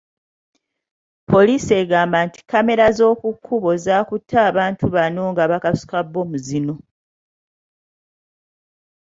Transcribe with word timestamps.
Poliisi 1.31 1.71
egamba 1.81 2.17
nti 2.25 2.39
kkamera 2.41 2.85
z’okukkubo 2.97 3.69
zaakutte 3.85 4.35
abantu 4.49 4.85
bano 4.95 5.21
nga 5.31 5.43
bakasuka 5.51 5.97
bbomu 6.05 6.35
zino. 6.47 6.75